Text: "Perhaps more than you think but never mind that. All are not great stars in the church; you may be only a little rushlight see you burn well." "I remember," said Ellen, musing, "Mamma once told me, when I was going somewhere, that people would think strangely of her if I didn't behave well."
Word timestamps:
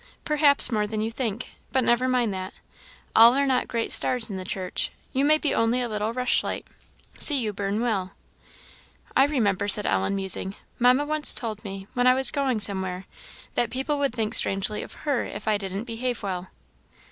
"Perhaps 0.25 0.71
more 0.71 0.87
than 0.87 1.01
you 1.01 1.11
think 1.11 1.49
but 1.71 1.83
never 1.83 2.07
mind 2.07 2.33
that. 2.33 2.55
All 3.15 3.35
are 3.35 3.45
not 3.45 3.67
great 3.67 3.91
stars 3.91 4.31
in 4.31 4.35
the 4.37 4.43
church; 4.43 4.89
you 5.13 5.23
may 5.23 5.37
be 5.37 5.53
only 5.53 5.79
a 5.79 5.87
little 5.87 6.11
rushlight 6.11 6.65
see 7.19 7.37
you 7.39 7.53
burn 7.53 7.81
well." 7.81 8.13
"I 9.15 9.25
remember," 9.27 9.67
said 9.67 9.85
Ellen, 9.85 10.15
musing, 10.15 10.55
"Mamma 10.79 11.05
once 11.05 11.35
told 11.35 11.63
me, 11.63 11.85
when 11.93 12.07
I 12.07 12.15
was 12.15 12.31
going 12.31 12.59
somewhere, 12.59 13.05
that 13.53 13.69
people 13.69 13.99
would 13.99 14.11
think 14.15 14.33
strangely 14.33 14.81
of 14.81 15.05
her 15.05 15.23
if 15.25 15.47
I 15.47 15.59
didn't 15.59 15.83
behave 15.83 16.23
well." 16.23 16.47